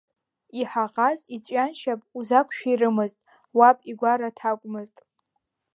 Иҳаӷаз 0.59 1.19
иҵәҩаншьап 1.35 1.99
узақәшәирымызт, 2.17 3.17
уаб 3.57 3.77
игәараҭа 3.91 4.47
акәмызт. 4.51 4.97